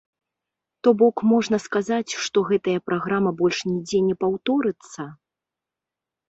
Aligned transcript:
То 0.85 0.89
бок, 1.01 1.15
можна 1.31 1.57
сказаць, 1.65 2.15
што 2.27 2.37
гэтая 2.53 2.75
праграма 2.87 3.35
больш 3.43 3.61
нідзе 3.73 3.99
не 4.09 4.15
паўторыцца? 4.25 5.07